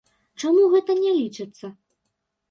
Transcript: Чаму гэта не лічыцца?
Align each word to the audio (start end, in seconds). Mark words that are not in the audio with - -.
Чаму 0.43 0.63
гэта 0.71 0.95
не 1.01 1.11
лічыцца? 1.19 1.69